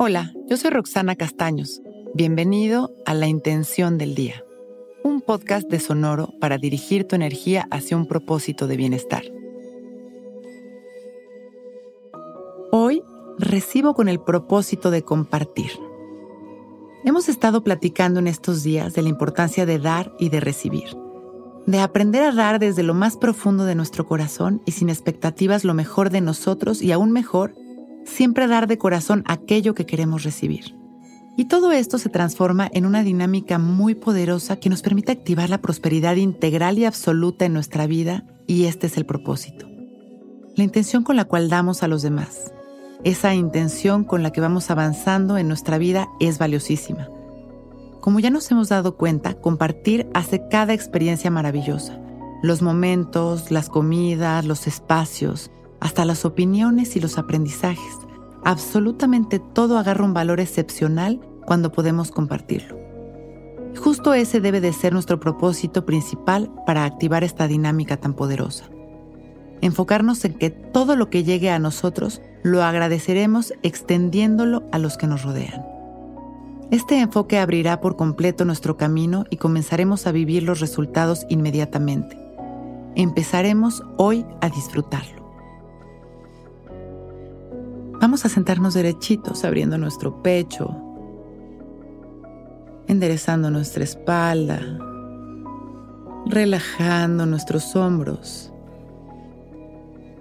Hola, 0.00 0.32
yo 0.46 0.56
soy 0.56 0.70
Roxana 0.70 1.16
Castaños. 1.16 1.82
Bienvenido 2.14 2.94
a 3.04 3.14
La 3.14 3.26
Intención 3.26 3.98
del 3.98 4.14
Día, 4.14 4.44
un 5.02 5.20
podcast 5.20 5.68
de 5.68 5.80
Sonoro 5.80 6.34
para 6.40 6.56
dirigir 6.56 7.02
tu 7.02 7.16
energía 7.16 7.66
hacia 7.72 7.96
un 7.96 8.06
propósito 8.06 8.68
de 8.68 8.76
bienestar. 8.76 9.24
Hoy 12.70 13.02
recibo 13.40 13.94
con 13.94 14.08
el 14.08 14.20
propósito 14.20 14.92
de 14.92 15.02
compartir. 15.02 15.72
Hemos 17.04 17.28
estado 17.28 17.64
platicando 17.64 18.20
en 18.20 18.28
estos 18.28 18.62
días 18.62 18.94
de 18.94 19.02
la 19.02 19.08
importancia 19.08 19.66
de 19.66 19.80
dar 19.80 20.12
y 20.20 20.28
de 20.28 20.38
recibir, 20.38 20.96
de 21.66 21.80
aprender 21.80 22.22
a 22.22 22.30
dar 22.30 22.60
desde 22.60 22.84
lo 22.84 22.94
más 22.94 23.16
profundo 23.16 23.64
de 23.64 23.74
nuestro 23.74 24.06
corazón 24.06 24.62
y 24.64 24.70
sin 24.70 24.90
expectativas 24.90 25.64
lo 25.64 25.74
mejor 25.74 26.10
de 26.10 26.20
nosotros 26.20 26.82
y 26.82 26.92
aún 26.92 27.10
mejor, 27.10 27.52
siempre 28.08 28.48
dar 28.48 28.66
de 28.66 28.78
corazón 28.78 29.22
aquello 29.26 29.74
que 29.74 29.86
queremos 29.86 30.24
recibir. 30.24 30.74
Y 31.36 31.44
todo 31.44 31.70
esto 31.70 31.98
se 31.98 32.08
transforma 32.08 32.68
en 32.72 32.84
una 32.84 33.04
dinámica 33.04 33.58
muy 33.58 33.94
poderosa 33.94 34.56
que 34.56 34.70
nos 34.70 34.82
permite 34.82 35.12
activar 35.12 35.50
la 35.50 35.58
prosperidad 35.58 36.16
integral 36.16 36.78
y 36.78 36.84
absoluta 36.84 37.44
en 37.44 37.52
nuestra 37.52 37.86
vida 37.86 38.24
y 38.46 38.64
este 38.64 38.88
es 38.88 38.96
el 38.96 39.06
propósito. 39.06 39.68
La 40.56 40.64
intención 40.64 41.04
con 41.04 41.14
la 41.14 41.26
cual 41.26 41.48
damos 41.48 41.84
a 41.84 41.88
los 41.88 42.02
demás 42.02 42.52
esa 43.04 43.32
intención 43.32 44.02
con 44.02 44.24
la 44.24 44.32
que 44.32 44.40
vamos 44.40 44.70
avanzando 44.70 45.38
en 45.38 45.46
nuestra 45.46 45.78
vida 45.78 46.08
es 46.18 46.38
valiosísima. 46.38 47.08
Como 48.00 48.18
ya 48.18 48.30
nos 48.30 48.50
hemos 48.50 48.68
dado 48.70 48.96
cuenta, 48.96 49.34
compartir 49.34 50.08
hace 50.14 50.48
cada 50.48 50.72
experiencia 50.72 51.30
maravillosa. 51.30 52.00
Los 52.42 52.60
momentos, 52.60 53.50
las 53.52 53.68
comidas, 53.68 54.44
los 54.44 54.66
espacios, 54.66 55.50
hasta 55.80 56.04
las 56.04 56.24
opiniones 56.24 56.96
y 56.96 57.00
los 57.00 57.18
aprendizajes. 57.18 57.98
Absolutamente 58.44 59.38
todo 59.38 59.78
agarra 59.78 60.04
un 60.04 60.14
valor 60.14 60.40
excepcional 60.40 61.20
cuando 61.46 61.72
podemos 61.72 62.10
compartirlo. 62.10 62.78
Justo 63.78 64.14
ese 64.14 64.40
debe 64.40 64.60
de 64.60 64.72
ser 64.72 64.92
nuestro 64.92 65.20
propósito 65.20 65.86
principal 65.86 66.50
para 66.66 66.84
activar 66.84 67.24
esta 67.24 67.46
dinámica 67.46 67.96
tan 67.96 68.14
poderosa. 68.14 68.64
Enfocarnos 69.60 70.24
en 70.24 70.34
que 70.34 70.50
todo 70.50 70.96
lo 70.96 71.10
que 71.10 71.24
llegue 71.24 71.50
a 71.50 71.58
nosotros 71.58 72.20
lo 72.42 72.62
agradeceremos 72.62 73.52
extendiéndolo 73.62 74.64
a 74.72 74.78
los 74.78 74.96
que 74.96 75.06
nos 75.06 75.22
rodean. 75.22 75.64
Este 76.70 77.00
enfoque 77.00 77.38
abrirá 77.38 77.80
por 77.80 77.96
completo 77.96 78.44
nuestro 78.44 78.76
camino 78.76 79.24
y 79.30 79.36
comenzaremos 79.36 80.06
a 80.06 80.12
vivir 80.12 80.42
los 80.42 80.60
resultados 80.60 81.24
inmediatamente. 81.28 82.18
Empezaremos 82.94 83.82
hoy 83.96 84.26
a 84.40 84.50
disfrutarlo. 84.50 85.17
Vamos 88.08 88.24
a 88.24 88.30
sentarnos 88.30 88.72
derechitos, 88.72 89.44
abriendo 89.44 89.76
nuestro 89.76 90.22
pecho, 90.22 90.74
enderezando 92.86 93.50
nuestra 93.50 93.84
espalda, 93.84 94.62
relajando 96.24 97.26
nuestros 97.26 97.76
hombros 97.76 98.50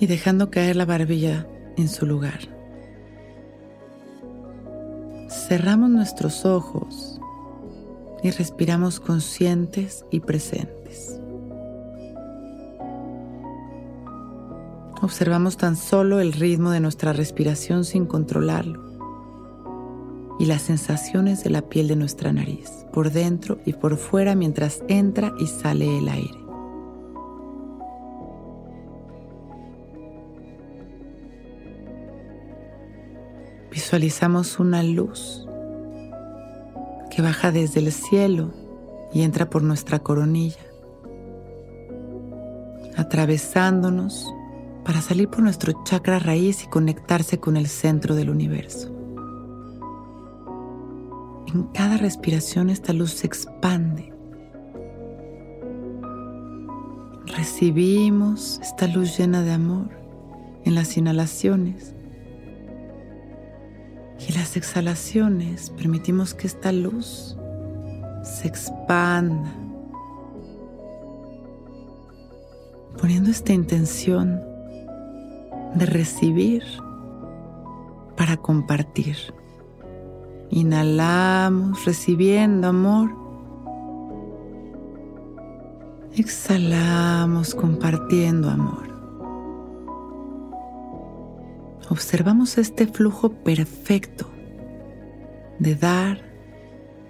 y 0.00 0.06
dejando 0.06 0.50
caer 0.50 0.74
la 0.74 0.84
barbilla 0.84 1.46
en 1.76 1.88
su 1.88 2.06
lugar. 2.06 2.40
Cerramos 5.28 5.88
nuestros 5.88 6.44
ojos 6.44 7.20
y 8.24 8.32
respiramos 8.32 8.98
conscientes 8.98 10.04
y 10.10 10.18
presentes. 10.18 11.20
Observamos 15.02 15.58
tan 15.58 15.76
solo 15.76 16.20
el 16.20 16.32
ritmo 16.32 16.70
de 16.70 16.80
nuestra 16.80 17.12
respiración 17.12 17.84
sin 17.84 18.06
controlarlo 18.06 18.82
y 20.38 20.46
las 20.46 20.62
sensaciones 20.62 21.44
de 21.44 21.50
la 21.50 21.62
piel 21.62 21.88
de 21.88 21.96
nuestra 21.96 22.32
nariz, 22.32 22.86
por 22.92 23.10
dentro 23.10 23.58
y 23.66 23.74
por 23.74 23.96
fuera 23.96 24.34
mientras 24.34 24.82
entra 24.88 25.34
y 25.38 25.46
sale 25.46 25.98
el 25.98 26.08
aire. 26.08 26.38
Visualizamos 33.70 34.58
una 34.58 34.82
luz 34.82 35.46
que 37.10 37.20
baja 37.20 37.52
desde 37.52 37.80
el 37.80 37.92
cielo 37.92 38.50
y 39.12 39.22
entra 39.22 39.50
por 39.50 39.62
nuestra 39.62 39.98
coronilla, 39.98 40.56
atravesándonos 42.96 44.32
para 44.86 45.00
salir 45.00 45.28
por 45.28 45.42
nuestro 45.42 45.82
chakra 45.82 46.20
raíz 46.20 46.62
y 46.62 46.68
conectarse 46.68 47.40
con 47.40 47.56
el 47.56 47.66
centro 47.66 48.14
del 48.14 48.30
universo. 48.30 48.94
En 51.48 51.64
cada 51.74 51.96
respiración 51.96 52.70
esta 52.70 52.92
luz 52.92 53.10
se 53.10 53.26
expande. 53.26 54.12
Recibimos 57.36 58.60
esta 58.62 58.86
luz 58.86 59.18
llena 59.18 59.42
de 59.42 59.50
amor 59.50 59.88
en 60.64 60.76
las 60.76 60.96
inhalaciones 60.96 61.92
y 64.28 64.32
las 64.34 64.56
exhalaciones 64.56 65.70
permitimos 65.70 66.32
que 66.32 66.46
esta 66.46 66.70
luz 66.70 67.36
se 68.22 68.46
expanda, 68.46 69.52
poniendo 73.00 73.30
esta 73.30 73.52
intención 73.52 74.55
de 75.76 75.86
recibir 75.86 76.64
para 78.16 78.36
compartir. 78.36 79.16
Inhalamos 80.50 81.84
recibiendo 81.84 82.68
amor. 82.68 83.10
Exhalamos 86.14 87.54
compartiendo 87.54 88.50
amor. 88.50 88.86
observamos 91.88 92.58
este 92.58 92.86
flujo 92.86 93.30
perfecto 93.30 94.28
de 95.58 95.74
dar 95.74 96.20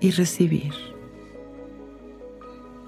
y 0.00 0.10
recibir, 0.10 0.72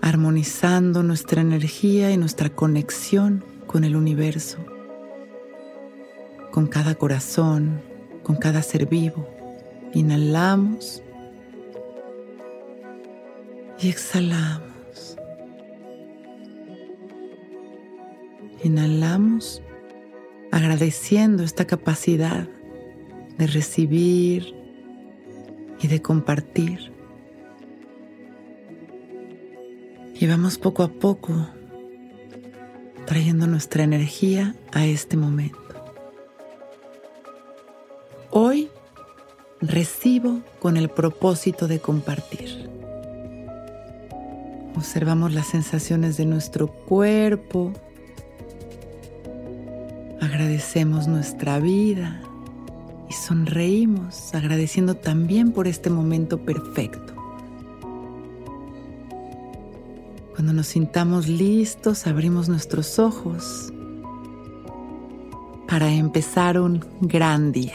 armonizando 0.03 1.03
nuestra 1.03 1.41
energía 1.41 2.11
y 2.11 2.17
nuestra 2.17 2.51
conexión 2.51 3.45
con 3.67 3.85
el 3.85 3.97
universo, 3.97 4.59
con 6.59 6.67
cada 6.67 6.97
corazón, 6.97 7.81
con 8.25 8.35
cada 8.35 8.63
ser 8.63 8.87
vivo. 8.87 9.29
Inhalamos 9.95 11.05
y 13.79 13.89
exhalamos. 13.89 15.17
Inhalamos 18.65 19.63
agradeciendo 20.51 21.45
esta 21.45 21.65
capacidad 21.65 22.49
de 23.39 23.47
recibir 23.47 24.53
y 25.81 25.87
de 25.87 26.03
compartir. 26.03 26.93
Y 30.13 30.27
vamos 30.27 30.59
poco 30.59 30.83
a 30.83 30.89
poco 30.89 31.51
trayendo 33.07 33.47
nuestra 33.47 33.85
energía 33.85 34.57
a 34.73 34.85
este 34.87 35.17
momento. 35.17 35.68
Recibo 39.69 40.41
con 40.61 40.77
el 40.77 40.89
propósito 40.89 41.69
de 41.69 41.79
compartir. 41.79 42.69
Observamos 44.75 45.35
las 45.35 45.49
sensaciones 45.49 46.17
de 46.17 46.25
nuestro 46.25 46.69
cuerpo, 46.69 47.73
agradecemos 50.21 51.07
nuestra 51.07 51.59
vida 51.59 52.21
y 53.09 53.13
sonreímos 53.13 54.35
agradeciendo 54.35 54.95
también 54.95 55.53
por 55.53 55.67
este 55.67 55.91
momento 55.91 56.39
perfecto. 56.39 57.15
Cuando 60.35 60.53
nos 60.53 60.69
sintamos 60.69 61.27
listos, 61.27 62.07
abrimos 62.07 62.49
nuestros 62.49 62.99
ojos 62.99 63.73
para 65.67 65.91
empezar 65.91 66.59
un 66.61 66.85
gran 67.01 67.51
día. 67.51 67.75